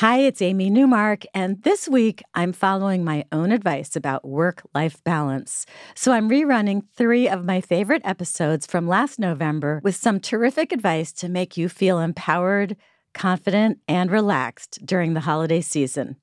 Hi, 0.00 0.18
it's 0.18 0.42
Amy 0.42 0.68
Newmark, 0.68 1.24
and 1.32 1.62
this 1.62 1.88
week 1.88 2.22
I'm 2.34 2.52
following 2.52 3.02
my 3.02 3.24
own 3.32 3.50
advice 3.50 3.96
about 3.96 4.28
work 4.28 4.60
life 4.74 5.02
balance. 5.04 5.64
So 5.94 6.12
I'm 6.12 6.28
rerunning 6.28 6.82
three 6.94 7.26
of 7.26 7.46
my 7.46 7.62
favorite 7.62 8.02
episodes 8.04 8.66
from 8.66 8.86
last 8.86 9.18
November 9.18 9.80
with 9.82 9.96
some 9.96 10.20
terrific 10.20 10.70
advice 10.70 11.12
to 11.14 11.30
make 11.30 11.56
you 11.56 11.70
feel 11.70 11.98
empowered, 11.98 12.76
confident, 13.14 13.78
and 13.88 14.10
relaxed 14.10 14.84
during 14.84 15.14
the 15.14 15.20
holiday 15.20 15.62
season. 15.62 16.16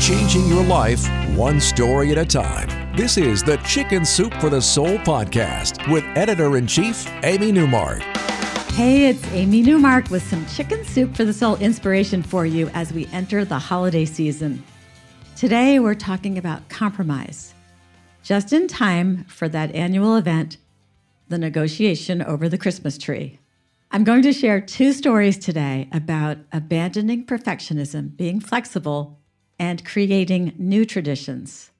Changing 0.00 0.48
your 0.48 0.64
life 0.64 1.06
one 1.36 1.60
story 1.60 2.12
at 2.12 2.16
a 2.16 2.24
time. 2.24 2.83
This 2.96 3.16
is 3.16 3.42
the 3.42 3.56
Chicken 3.66 4.04
Soup 4.04 4.32
for 4.34 4.48
the 4.48 4.62
Soul 4.62 4.98
podcast 4.98 5.90
with 5.92 6.04
editor 6.16 6.56
in 6.56 6.68
chief, 6.68 7.10
Amy 7.24 7.50
Newmark. 7.50 7.98
Hey, 8.70 9.08
it's 9.08 9.26
Amy 9.32 9.62
Newmark 9.62 10.10
with 10.10 10.22
some 10.22 10.46
Chicken 10.46 10.84
Soup 10.84 11.12
for 11.12 11.24
the 11.24 11.32
Soul 11.32 11.56
inspiration 11.56 12.22
for 12.22 12.46
you 12.46 12.68
as 12.68 12.92
we 12.92 13.08
enter 13.08 13.44
the 13.44 13.58
holiday 13.58 14.04
season. 14.04 14.62
Today, 15.34 15.80
we're 15.80 15.96
talking 15.96 16.38
about 16.38 16.68
compromise, 16.68 17.52
just 18.22 18.52
in 18.52 18.68
time 18.68 19.24
for 19.24 19.48
that 19.48 19.74
annual 19.74 20.14
event, 20.14 20.58
the 21.28 21.36
negotiation 21.36 22.22
over 22.22 22.48
the 22.48 22.58
Christmas 22.58 22.96
tree. 22.96 23.40
I'm 23.90 24.04
going 24.04 24.22
to 24.22 24.32
share 24.32 24.60
two 24.60 24.92
stories 24.92 25.36
today 25.36 25.88
about 25.90 26.38
abandoning 26.52 27.26
perfectionism, 27.26 28.16
being 28.16 28.38
flexible, 28.38 29.18
and 29.58 29.84
creating 29.84 30.54
new 30.58 30.84
traditions. 30.84 31.72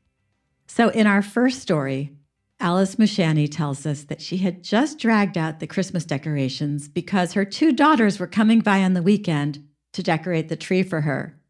So, 0.77 0.89
in 0.89 1.07
our 1.07 1.23
first 1.23 1.63
story, 1.63 2.11
Alice 2.59 2.97
Mushani 2.97 3.49
tells 3.49 3.87
us 3.87 4.03
that 4.03 4.21
she 4.21 4.39
had 4.39 4.65
just 4.65 4.99
dragged 4.99 5.39
out 5.39 5.61
the 5.61 5.69
Christmas 5.69 6.05
decorations 6.05 6.89
because 6.89 7.35
her 7.35 7.45
two 7.45 7.71
daughters 7.71 8.19
were 8.19 8.27
coming 8.27 8.59
by 8.59 8.83
on 8.83 8.95
the 8.95 9.01
weekend 9.01 9.65
to 9.93 10.03
decorate 10.03 10.49
the 10.49 10.57
tree 10.57 10.83
for 10.83 11.03
her. 11.03 11.41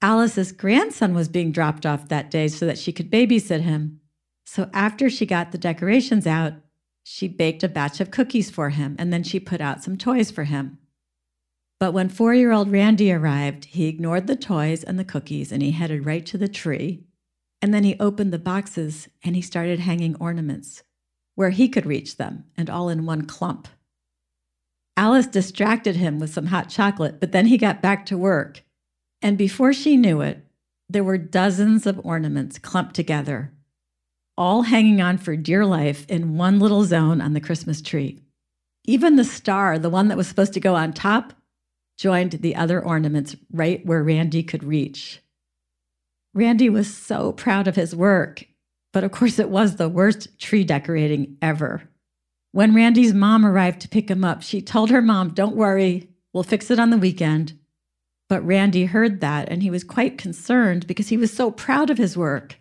Alice's 0.00 0.52
grandson 0.52 1.12
was 1.12 1.28
being 1.28 1.52
dropped 1.52 1.84
off 1.84 2.08
that 2.08 2.30
day 2.30 2.48
so 2.48 2.64
that 2.64 2.78
she 2.78 2.94
could 2.94 3.10
babysit 3.10 3.60
him. 3.60 4.00
So, 4.46 4.70
after 4.72 5.10
she 5.10 5.26
got 5.26 5.52
the 5.52 5.58
decorations 5.58 6.26
out, 6.26 6.54
she 7.02 7.28
baked 7.28 7.62
a 7.62 7.68
batch 7.68 8.00
of 8.00 8.10
cookies 8.10 8.48
for 8.48 8.70
him 8.70 8.96
and 8.98 9.12
then 9.12 9.22
she 9.22 9.38
put 9.38 9.60
out 9.60 9.84
some 9.84 9.98
toys 9.98 10.30
for 10.30 10.44
him. 10.44 10.78
But 11.78 11.92
when 11.92 12.08
four 12.08 12.32
year 12.32 12.52
old 12.52 12.72
Randy 12.72 13.12
arrived, 13.12 13.66
he 13.66 13.86
ignored 13.86 14.26
the 14.26 14.34
toys 14.34 14.82
and 14.82 14.98
the 14.98 15.04
cookies 15.04 15.52
and 15.52 15.60
he 15.62 15.72
headed 15.72 16.06
right 16.06 16.24
to 16.24 16.38
the 16.38 16.48
tree 16.48 17.04
and 17.62 17.72
then 17.72 17.84
he 17.84 17.96
opened 17.98 18.32
the 18.32 18.38
boxes 18.38 19.08
and 19.24 19.34
he 19.34 19.42
started 19.42 19.80
hanging 19.80 20.16
ornaments 20.16 20.82
where 21.34 21.50
he 21.50 21.68
could 21.68 21.86
reach 21.86 22.16
them 22.16 22.44
and 22.56 22.68
all 22.68 22.88
in 22.88 23.06
one 23.06 23.26
clump. 23.26 23.68
Alice 24.96 25.26
distracted 25.26 25.96
him 25.96 26.18
with 26.18 26.32
some 26.32 26.46
hot 26.46 26.68
chocolate, 26.68 27.20
but 27.20 27.32
then 27.32 27.46
he 27.46 27.58
got 27.58 27.82
back 27.82 28.06
to 28.06 28.16
work. 28.16 28.62
And 29.20 29.36
before 29.36 29.72
she 29.72 29.96
knew 29.96 30.22
it, 30.22 30.44
there 30.88 31.04
were 31.04 31.18
dozens 31.18 31.86
of 31.86 32.04
ornaments 32.04 32.58
clumped 32.58 32.94
together, 32.94 33.52
all 34.38 34.62
hanging 34.62 35.02
on 35.02 35.18
for 35.18 35.36
dear 35.36 35.66
life 35.66 36.06
in 36.08 36.36
one 36.36 36.58
little 36.58 36.84
zone 36.84 37.20
on 37.20 37.34
the 37.34 37.40
Christmas 37.40 37.82
tree. 37.82 38.22
Even 38.84 39.16
the 39.16 39.24
star, 39.24 39.78
the 39.78 39.90
one 39.90 40.08
that 40.08 40.16
was 40.16 40.28
supposed 40.28 40.52
to 40.54 40.60
go 40.60 40.74
on 40.74 40.92
top, 40.92 41.32
joined 41.98 42.32
the 42.32 42.54
other 42.54 42.82
ornaments 42.82 43.36
right 43.50 43.84
where 43.84 44.02
Randy 44.02 44.42
could 44.42 44.62
reach. 44.62 45.20
Randy 46.36 46.68
was 46.68 46.94
so 46.94 47.32
proud 47.32 47.66
of 47.66 47.76
his 47.76 47.96
work, 47.96 48.44
but 48.92 49.02
of 49.02 49.10
course, 49.10 49.38
it 49.38 49.48
was 49.48 49.76
the 49.76 49.88
worst 49.88 50.38
tree 50.38 50.64
decorating 50.64 51.38
ever. 51.40 51.88
When 52.52 52.74
Randy's 52.74 53.14
mom 53.14 53.46
arrived 53.46 53.80
to 53.80 53.88
pick 53.88 54.10
him 54.10 54.22
up, 54.22 54.42
she 54.42 54.60
told 54.60 54.90
her 54.90 55.00
mom, 55.00 55.30
Don't 55.30 55.56
worry, 55.56 56.10
we'll 56.32 56.42
fix 56.42 56.70
it 56.70 56.78
on 56.78 56.90
the 56.90 56.98
weekend. 56.98 57.58
But 58.28 58.44
Randy 58.44 58.84
heard 58.84 59.20
that 59.20 59.48
and 59.48 59.62
he 59.62 59.70
was 59.70 59.82
quite 59.82 60.18
concerned 60.18 60.86
because 60.86 61.08
he 61.08 61.16
was 61.16 61.32
so 61.32 61.50
proud 61.50 61.88
of 61.88 61.98
his 61.98 62.16
work. 62.16 62.60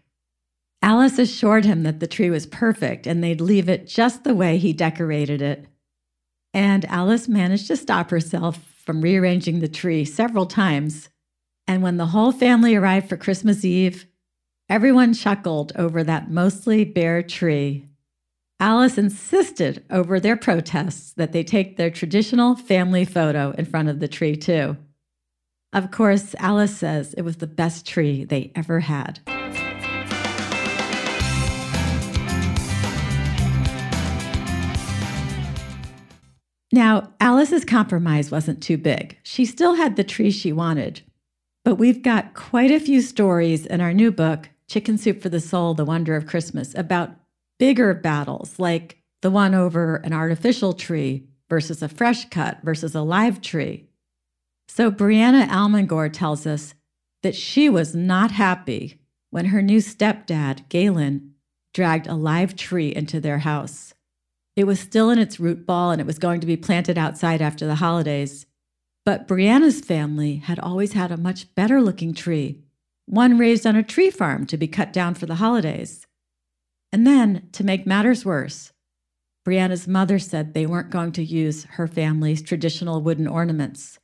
Alice 0.82 1.20
assured 1.20 1.66
him 1.66 1.84
that 1.84 2.00
the 2.00 2.08
tree 2.08 2.30
was 2.30 2.46
perfect 2.46 3.06
and 3.06 3.24
they'd 3.24 3.42
leave 3.42 3.68
it 3.68 3.88
just 3.88 4.24
the 4.24 4.36
way 4.36 4.58
he 4.58 4.72
decorated 4.72 5.42
it. 5.42 5.66
And 6.54 6.86
Alice 6.86 7.28
managed 7.28 7.68
to 7.68 7.76
stop 7.76 8.10
herself 8.12 8.58
from 8.86 9.02
rearranging 9.02 9.60
the 9.60 9.68
tree 9.68 10.06
several 10.06 10.46
times 10.46 11.10
and 11.68 11.82
when 11.82 11.98
the 11.98 12.08
whole 12.08 12.32
family 12.32 12.76
arrived 12.76 13.10
for 13.10 13.18
Christmas 13.18 13.66
Eve, 13.66 14.06
everyone 14.70 15.14
chuckled 15.14 15.72
over 15.76 16.04
that 16.04 16.30
mostly 16.30 16.86
bare 16.86 17.24
tree. 17.24 17.88
Alice 18.60 18.98
insisted 18.98 19.84
over 19.90 20.20
their 20.20 20.38
protests 20.38 21.12
that 21.14 21.34
they 21.34 21.44
take 21.44 21.76
their 21.76 21.90
traditional 21.90 22.56
family 22.56 23.04
photo 23.04 23.52
in 23.58 23.66
front 23.66 23.90
of 23.90 24.00
the 24.00 24.08
tree, 24.08 24.36
too. 24.36 24.78
Of 25.74 25.92
course, 25.92 26.36
Alice 26.40 26.78
says 26.78 27.14
it 27.16 27.24
was 27.24 27.38
the 27.38 27.48
best 27.48 27.86
tree 27.86 28.24
they 28.24 28.54
ever 28.56 28.80
had. 28.80 29.20
Now, 36.72 37.14
Alice's 37.20 37.66
compromise 37.66 38.32
wasn't 38.32 38.64
too 38.64 38.78
big. 38.78 39.18
She 39.24 39.46
still 39.46 39.76
had 39.76 39.96
the 39.96 40.04
tree 40.04 40.32
she 40.32 40.52
wanted, 40.52 41.02
but 41.66 41.76
we've 41.76 42.04
got 42.04 42.36
quite 42.36 42.70
a 42.70 42.80
few 42.80 43.02
stories 43.02 43.66
in 43.66 43.82
our 43.82 43.92
new 43.92 44.12
book, 44.12 44.50
Chicken 44.70 45.00
Soup 45.00 45.20
for 45.20 45.30
the 45.30 45.40
Soul 45.40 45.74
The 45.74 45.84
Wonder 45.84 46.16
of 46.16 46.28
Christmas, 46.28 46.76
about 46.76 47.16
bigger 47.58 47.96
battles 47.96 48.60
like 48.60 49.00
the 49.24 49.32
one 49.32 49.56
over 49.56 49.96
an 49.96 50.14
artificial 50.14 50.74
tree 50.74 51.28
versus 51.50 51.82
a 51.82 51.90
fresh 51.90 52.30
cut 52.30 52.60
versus 52.62 52.94
a 52.94 53.02
live 53.02 53.42
tree. 53.42 53.88
So 54.68 54.92
Brianna 54.92 55.48
Almengor 55.48 56.14
tells 56.14 56.46
us 56.46 56.76
that 57.24 57.36
she 57.36 57.68
was 57.68 57.96
not 57.96 58.30
happy 58.30 59.00
when 59.32 59.46
her 59.46 59.64
new 59.64 59.80
stepdad, 59.80 60.70
Galen, 60.70 61.34
dragged 61.74 62.06
a 62.06 62.14
live 62.14 62.56
tree 62.56 62.94
into 62.94 63.20
their 63.20 63.40
house. 63.40 63.96
It 64.56 64.66
was 64.66 64.80
still 64.80 65.10
in 65.10 65.18
its 65.18 65.40
root 65.40 65.66
ball 65.66 65.90
and 65.90 66.00
it 66.00 66.08
was 66.08 66.20
going 66.20 66.42
to 66.42 66.48
be 66.48 66.58
planted 66.58 66.98
outside 66.98 67.42
after 67.42 67.66
the 67.66 67.76
holidays. 67.76 68.46
But 69.06 69.28
Brianna's 69.28 69.82
family 69.82 70.38
had 70.38 70.60
always 70.60 70.94
had 70.94 71.12
a 71.12 71.18
much 71.18 71.54
better 71.54 71.80
looking 71.80 72.14
tree, 72.16 72.64
one 73.06 73.38
raised 73.38 73.68
on 73.68 73.76
a 73.76 73.84
tree 73.84 74.10
farm 74.10 74.48
to 74.48 74.58
be 74.58 74.68
cut 74.68 74.92
down 74.92 75.14
for 75.14 75.28
the 75.28 75.36
holidays. 75.36 76.08
And 76.92 77.06
then, 77.06 77.48
to 77.52 77.64
make 77.64 77.86
matters 77.86 78.26
worse, 78.26 78.74
Brianna's 79.46 79.88
mother 79.88 80.18
said 80.18 80.54
they 80.54 80.66
weren't 80.66 80.90
going 80.90 81.12
to 81.14 81.24
use 81.24 81.66
her 81.66 81.88
family's 81.88 82.42
traditional 82.42 83.02
wooden 83.02 83.28
ornaments. 83.28 84.00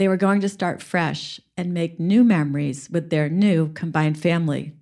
They 0.00 0.08
were 0.08 0.16
going 0.16 0.40
to 0.40 0.48
start 0.48 0.82
fresh 0.82 1.38
and 1.56 1.72
make 1.72 2.00
new 2.00 2.24
memories 2.24 2.90
with 2.90 3.10
their 3.10 3.28
new 3.28 3.68
combined 3.72 4.18
family. 4.18 4.72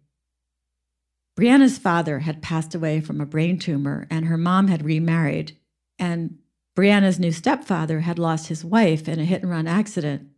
Brianna's 1.37 1.77
father 1.77 2.21
had 2.21 2.41
passed 2.41 2.75
away 2.75 3.03
from 3.03 3.21
a 3.21 3.27
brain 3.27 3.59
tumor, 3.59 4.07
and 4.11 4.27
her 4.27 4.39
mom 4.39 4.69
had 4.69 4.83
remarried, 4.83 5.59
and 5.99 6.39
Brianna's 6.77 7.19
new 7.19 7.33
stepfather 7.33 8.01
had 8.01 8.19
lost 8.19 8.49
his 8.49 8.65
wife 8.65 9.09
in 9.09 9.19
a 9.19 9.25
hit 9.25 9.43
and 9.43 9.51
run 9.51 9.67
accident. 9.67 10.29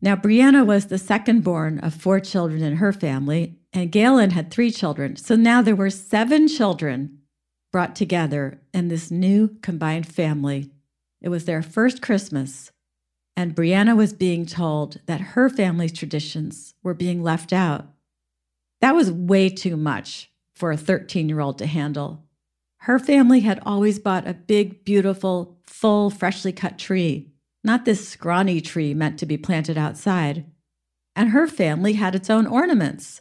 Now, 0.00 0.14
Brianna 0.14 0.64
was 0.64 0.86
the 0.86 0.98
second 0.98 1.42
born 1.42 1.78
of 1.80 1.94
four 1.94 2.20
children 2.20 2.62
in 2.62 2.76
her 2.76 2.92
family, 2.92 3.56
and 3.72 3.90
Galen 3.90 4.30
had 4.30 4.50
three 4.50 4.70
children. 4.70 5.16
So 5.16 5.34
now 5.34 5.62
there 5.62 5.74
were 5.74 5.90
seven 5.90 6.46
children 6.46 7.18
brought 7.72 7.96
together 7.96 8.60
in 8.72 8.88
this 8.88 9.10
new 9.10 9.56
combined 9.62 10.06
family. 10.06 10.70
It 11.20 11.30
was 11.30 11.46
their 11.46 11.62
first 11.62 12.00
Christmas, 12.00 12.70
and 13.36 13.54
Brianna 13.54 13.96
was 13.96 14.12
being 14.12 14.46
told 14.46 15.00
that 15.06 15.20
her 15.20 15.48
family's 15.48 15.92
traditions 15.92 16.74
were 16.82 16.94
being 16.94 17.22
left 17.22 17.52
out. 17.52 17.86
That 18.80 18.94
was 18.94 19.10
way 19.10 19.48
too 19.48 19.76
much 19.76 20.30
for 20.52 20.70
a 20.70 20.76
13 20.76 21.28
year 21.28 21.40
old 21.40 21.58
to 21.58 21.66
handle. 21.66 22.24
Her 22.88 22.98
family 22.98 23.40
had 23.40 23.60
always 23.66 23.98
bought 23.98 24.26
a 24.26 24.32
big, 24.32 24.82
beautiful, 24.82 25.58
full, 25.66 26.08
freshly 26.08 26.52
cut 26.52 26.78
tree, 26.78 27.30
not 27.62 27.84
this 27.84 28.08
scrawny 28.08 28.62
tree 28.62 28.94
meant 28.94 29.18
to 29.18 29.26
be 29.26 29.36
planted 29.36 29.76
outside. 29.76 30.46
And 31.14 31.28
her 31.28 31.46
family 31.46 31.92
had 31.92 32.14
its 32.14 32.30
own 32.30 32.46
ornaments. 32.46 33.20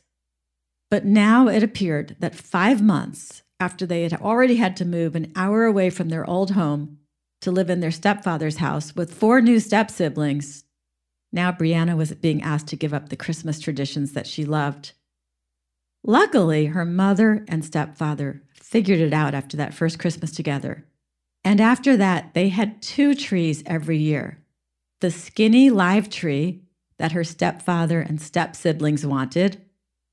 But 0.89 1.03
now 1.03 1.49
it 1.49 1.63
appeared 1.63 2.15
that 2.19 2.33
five 2.33 2.81
months 2.81 3.43
after 3.59 3.85
they 3.85 4.03
had 4.03 4.13
already 4.13 4.55
had 4.55 4.77
to 4.77 4.85
move 4.85 5.17
an 5.17 5.33
hour 5.35 5.65
away 5.65 5.89
from 5.89 6.07
their 6.07 6.25
old 6.25 6.51
home 6.51 6.99
to 7.41 7.51
live 7.51 7.69
in 7.69 7.81
their 7.81 7.91
stepfather's 7.91 8.57
house 8.57 8.95
with 8.95 9.13
four 9.13 9.41
new 9.41 9.59
step 9.59 9.91
siblings, 9.91 10.63
now 11.33 11.51
Brianna 11.51 11.97
was 11.97 12.13
being 12.13 12.41
asked 12.41 12.67
to 12.67 12.77
give 12.77 12.93
up 12.93 13.09
the 13.09 13.17
Christmas 13.17 13.59
traditions 13.59 14.13
that 14.13 14.27
she 14.27 14.45
loved. 14.45 14.93
Luckily, 16.09 16.68
her 16.68 16.86
mother 16.86 17.44
and 17.50 17.65
stepfather 17.65 18.42
figured 18.54 19.01
it 19.01 19.12
out 19.12 19.33
after 19.33 19.57
that 19.57 19.74
first 19.74 20.00
Christmas 20.00 20.31
together. 20.31 20.86
And 21.44 21.59
after 21.59 21.98
that, 21.98 22.33
they 22.33 22.48
had 22.48 22.81
two 22.81 23.13
trees 23.13 23.62
every 23.65 23.98
year 23.98 24.42
the 25.01 25.12
skinny 25.12 25.69
live 25.69 26.09
tree 26.09 26.63
that 26.98 27.12
her 27.12 27.24
stepfather 27.24 28.00
and 28.00 28.19
step 28.19 28.56
siblings 28.56 29.06
wanted, 29.06 29.62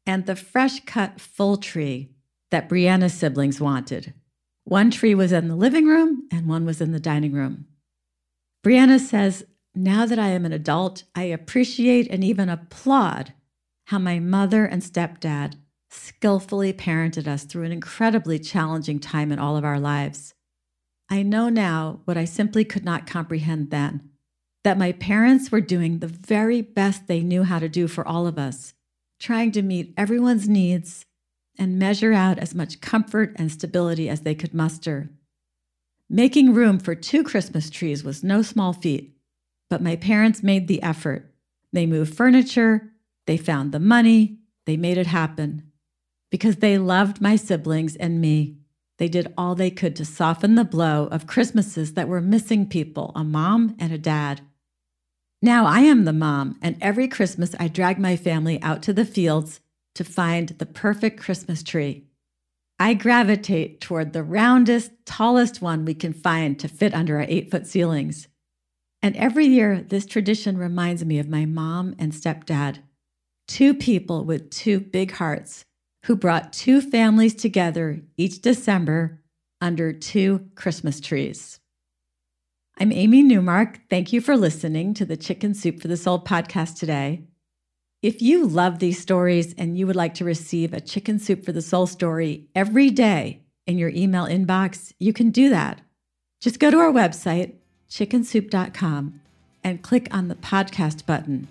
and 0.04 0.26
the 0.26 0.36
fresh 0.36 0.80
cut 0.84 1.18
full 1.18 1.56
tree 1.56 2.10
that 2.50 2.68
Brianna's 2.68 3.14
siblings 3.14 3.60
wanted. 3.60 4.12
One 4.64 4.90
tree 4.90 5.14
was 5.14 5.32
in 5.32 5.48
the 5.48 5.56
living 5.56 5.86
room 5.86 6.28
and 6.30 6.46
one 6.46 6.66
was 6.66 6.80
in 6.80 6.92
the 6.92 7.00
dining 7.00 7.32
room. 7.32 7.66
Brianna 8.64 8.98
says, 8.98 9.44
Now 9.74 10.04
that 10.06 10.18
I 10.18 10.28
am 10.28 10.44
an 10.44 10.52
adult, 10.52 11.04
I 11.14 11.22
appreciate 11.22 12.10
and 12.10 12.24
even 12.24 12.48
applaud 12.48 13.32
how 13.86 13.98
my 13.98 14.18
mother 14.18 14.64
and 14.66 14.82
stepdad 14.82 15.54
skillfully 15.94 16.72
parented 16.72 17.26
us 17.26 17.44
through 17.44 17.64
an 17.64 17.72
incredibly 17.72 18.38
challenging 18.38 18.98
time 18.98 19.32
in 19.32 19.38
all 19.38 19.56
of 19.56 19.64
our 19.64 19.80
lives. 19.80 20.34
I 21.08 21.22
know 21.22 21.48
now 21.48 22.00
what 22.04 22.16
I 22.16 22.24
simply 22.24 22.64
could 22.64 22.84
not 22.84 23.06
comprehend 23.06 23.70
then 23.70 24.10
that 24.64 24.78
my 24.78 24.92
parents 24.92 25.52
were 25.52 25.60
doing 25.60 25.98
the 25.98 26.08
very 26.08 26.62
best 26.62 27.06
they 27.06 27.20
knew 27.20 27.42
how 27.42 27.58
to 27.58 27.68
do 27.68 27.86
for 27.86 28.06
all 28.08 28.26
of 28.26 28.38
us, 28.38 28.72
trying 29.20 29.52
to 29.52 29.62
meet 29.62 29.92
everyone's 29.96 30.48
needs 30.48 31.04
and 31.58 31.78
measure 31.78 32.14
out 32.14 32.38
as 32.38 32.54
much 32.54 32.80
comfort 32.80 33.32
and 33.36 33.52
stability 33.52 34.08
as 34.08 34.22
they 34.22 34.34
could 34.34 34.54
muster. 34.54 35.10
Making 36.08 36.54
room 36.54 36.78
for 36.78 36.94
two 36.94 37.22
Christmas 37.22 37.70
trees 37.70 38.02
was 38.02 38.24
no 38.24 38.42
small 38.42 38.72
feat, 38.72 39.16
but 39.68 39.82
my 39.82 39.96
parents 39.96 40.42
made 40.42 40.66
the 40.66 40.82
effort. 40.82 41.30
They 41.72 41.86
moved 41.86 42.14
furniture, 42.14 42.90
they 43.26 43.36
found 43.36 43.72
the 43.72 43.80
money, 43.80 44.38
they 44.66 44.76
made 44.76 44.98
it 44.98 45.06
happen. 45.06 45.70
Because 46.34 46.56
they 46.56 46.78
loved 46.78 47.20
my 47.20 47.36
siblings 47.36 47.94
and 47.94 48.20
me, 48.20 48.56
they 48.98 49.06
did 49.06 49.32
all 49.38 49.54
they 49.54 49.70
could 49.70 49.94
to 49.94 50.04
soften 50.04 50.56
the 50.56 50.64
blow 50.64 51.06
of 51.12 51.28
Christmases 51.28 51.94
that 51.94 52.08
were 52.08 52.20
missing 52.20 52.68
people 52.68 53.12
a 53.14 53.22
mom 53.22 53.76
and 53.78 53.92
a 53.92 53.98
dad. 53.98 54.40
Now 55.40 55.64
I 55.64 55.82
am 55.82 56.04
the 56.04 56.12
mom, 56.12 56.58
and 56.60 56.76
every 56.80 57.06
Christmas 57.06 57.54
I 57.60 57.68
drag 57.68 58.00
my 58.00 58.16
family 58.16 58.60
out 58.62 58.82
to 58.82 58.92
the 58.92 59.04
fields 59.04 59.60
to 59.94 60.02
find 60.02 60.48
the 60.48 60.66
perfect 60.66 61.20
Christmas 61.20 61.62
tree. 61.62 62.08
I 62.80 62.94
gravitate 62.94 63.80
toward 63.80 64.12
the 64.12 64.24
roundest, 64.24 64.90
tallest 65.06 65.62
one 65.62 65.84
we 65.84 65.94
can 65.94 66.12
find 66.12 66.58
to 66.58 66.66
fit 66.66 66.94
under 66.94 67.18
our 67.18 67.26
eight 67.28 67.48
foot 67.48 67.68
ceilings. 67.68 68.26
And 69.00 69.14
every 69.14 69.46
year, 69.46 69.86
this 69.88 70.04
tradition 70.04 70.58
reminds 70.58 71.04
me 71.04 71.20
of 71.20 71.28
my 71.28 71.44
mom 71.44 71.94
and 71.96 72.10
stepdad, 72.10 72.78
two 73.46 73.72
people 73.72 74.24
with 74.24 74.50
two 74.50 74.80
big 74.80 75.12
hearts 75.12 75.64
who 76.04 76.16
brought 76.16 76.52
two 76.52 76.80
families 76.80 77.34
together 77.34 78.00
each 78.16 78.42
December 78.42 79.20
under 79.60 79.92
two 79.92 80.48
Christmas 80.54 81.00
trees. 81.00 81.60
I'm 82.78 82.92
Amy 82.92 83.22
Newmark. 83.22 83.80
Thank 83.88 84.12
you 84.12 84.20
for 84.20 84.36
listening 84.36 84.92
to 84.94 85.06
the 85.06 85.16
Chicken 85.16 85.54
Soup 85.54 85.80
for 85.80 85.88
the 85.88 85.96
Soul 85.96 86.20
podcast 86.20 86.76
today. 86.78 87.22
If 88.02 88.20
you 88.20 88.46
love 88.46 88.80
these 88.80 89.00
stories 89.00 89.54
and 89.56 89.78
you 89.78 89.86
would 89.86 89.96
like 89.96 90.12
to 90.14 90.26
receive 90.26 90.74
a 90.74 90.80
Chicken 90.80 91.18
Soup 91.18 91.42
for 91.42 91.52
the 91.52 91.62
Soul 91.62 91.86
story 91.86 92.48
every 92.54 92.90
day 92.90 93.44
in 93.66 93.78
your 93.78 93.88
email 93.88 94.26
inbox, 94.26 94.92
you 94.98 95.14
can 95.14 95.30
do 95.30 95.48
that. 95.48 95.80
Just 96.38 96.60
go 96.60 96.70
to 96.70 96.78
our 96.78 96.92
website, 96.92 97.54
chickensoup.com, 97.88 99.20
and 99.62 99.82
click 99.82 100.08
on 100.10 100.28
the 100.28 100.34
podcast 100.34 101.06
button. 101.06 101.48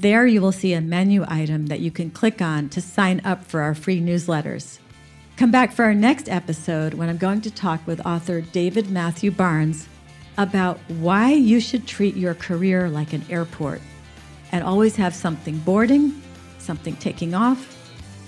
There 0.00 0.26
you 0.26 0.40
will 0.40 0.50
see 0.50 0.72
a 0.72 0.80
menu 0.80 1.26
item 1.28 1.66
that 1.66 1.80
you 1.80 1.90
can 1.90 2.10
click 2.10 2.40
on 2.40 2.70
to 2.70 2.80
sign 2.80 3.20
up 3.22 3.44
for 3.44 3.60
our 3.60 3.74
free 3.74 4.00
newsletters. 4.00 4.78
Come 5.36 5.50
back 5.50 5.72
for 5.72 5.84
our 5.84 5.92
next 5.92 6.26
episode 6.26 6.94
when 6.94 7.10
I'm 7.10 7.18
going 7.18 7.42
to 7.42 7.50
talk 7.50 7.86
with 7.86 8.06
author 8.06 8.40
David 8.40 8.90
Matthew 8.90 9.30
Barnes 9.30 9.86
about 10.38 10.78
why 10.88 11.32
you 11.32 11.60
should 11.60 11.86
treat 11.86 12.16
your 12.16 12.32
career 12.32 12.88
like 12.88 13.12
an 13.12 13.22
airport 13.28 13.82
and 14.52 14.64
always 14.64 14.96
have 14.96 15.14
something 15.14 15.58
boarding, 15.58 16.22
something 16.56 16.96
taking 16.96 17.34
off, 17.34 17.76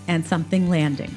and 0.06 0.26
something 0.26 0.68
landing. 0.68 1.16